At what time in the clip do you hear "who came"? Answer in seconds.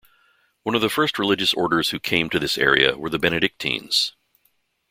1.91-2.31